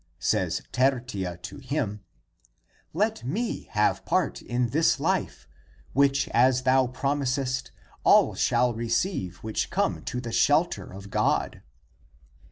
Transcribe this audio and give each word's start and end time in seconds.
Says 0.17 0.63
Tertia 0.71 1.37
to 1.43 1.57
him," 1.59 2.03
Let 2.91 3.23
me 3.23 3.67
have 3.73 4.03
part 4.03 4.41
in 4.41 4.69
this 4.71 4.99
life, 4.99 5.47
which, 5.93 6.27
as 6.29 6.63
thou 6.63 6.87
promisest. 6.87 7.69
all 8.03 8.33
shall 8.33 8.73
receive 8.73 9.35
which 9.43 9.69
come 9.69 10.01
to 10.05 10.19
the 10.19 10.31
shelter 10.31 10.91
of 10.91 11.11
God." 11.11 11.61